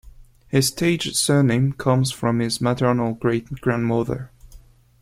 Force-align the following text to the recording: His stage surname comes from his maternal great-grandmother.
His 0.47 0.69
stage 0.69 1.13
surname 1.13 1.73
comes 1.73 2.11
from 2.11 2.39
his 2.39 2.59
maternal 2.59 3.13
great-grandmother. 3.13 4.31